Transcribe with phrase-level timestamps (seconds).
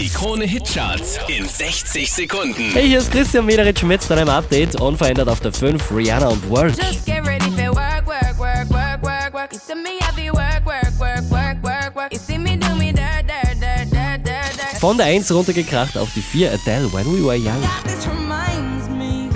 [0.00, 2.70] Die Krone Hitcharts in 60 Sekunden.
[2.72, 4.80] Hey, hier ist Christian Mederitsch mit deinem Update.
[4.80, 6.72] Unverändert auf der 5, Rihanna und Work.
[6.74, 9.52] Just get ready for work, work, work, work, work, work.
[9.52, 12.10] You see me heavy work, work, work, work, work, work.
[12.12, 14.80] You see me do me dirt, dirt, dirt, dirt, dirt, dirt.
[14.80, 17.60] Von der 1 runtergekracht auf die 4, Adele, When We Were Young.
[17.84, 19.28] This reminds me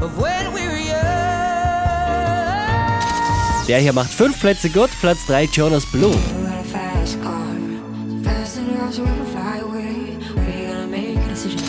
[0.00, 0.98] of when we were young.
[3.68, 6.18] Der hier macht 5 Plätze gut, Platz 3, Jonas Blue.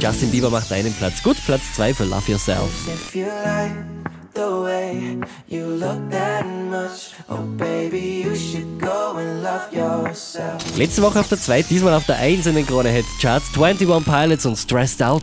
[0.00, 2.70] Justin Bieber macht einen Platz gut, Platz 2 für Love Yourself.
[3.14, 3.74] You like
[6.74, 8.34] much, oh baby, you
[9.42, 10.76] love yourself.
[10.76, 14.04] Letzte Woche auf der 2, diesmal auf der 1 in den Krone Hit Charts, 21
[14.04, 15.22] Pilots und Stressed Out.